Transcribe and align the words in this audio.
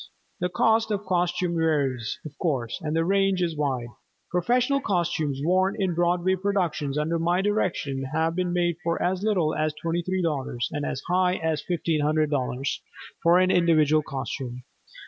The 0.39 0.49
cost 0.49 0.89
of 0.89 1.05
costumes 1.05 1.57
varies, 1.57 2.17
of 2.25 2.35
course, 2.39 2.81
and 2.81 2.95
the 2.95 3.05
range 3.05 3.39
is 3.43 3.55
wide. 3.55 3.85
Professional 4.31 4.81
costumes 4.81 5.41
worn 5.43 5.75
in 5.79 5.93
Broadway 5.93 6.35
productions 6.37 6.97
under 6.97 7.19
my 7.19 7.43
direction 7.43 8.05
have 8.11 8.33
been 8.33 8.51
made 8.51 8.77
for 8.83 8.99
as 8.99 9.21
little 9.21 9.53
as 9.53 9.75
$23.00 9.85 10.57
and 10.71 10.85
as 10.87 11.03
high 11.07 11.35
as 11.35 11.63
$1500.00 11.69 12.79
for 13.21 13.37
an 13.37 13.51
individual 13.51 14.01
costume. 14.01 14.63